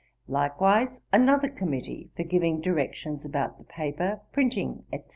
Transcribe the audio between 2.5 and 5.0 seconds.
directions about the paper, printing,